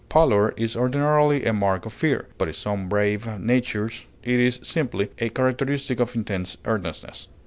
[0.09, 5.11] Pallor is ordinarily a mark of fear; but in some brave natures it is simply
[5.19, 7.27] a characteristic of intense earnestness.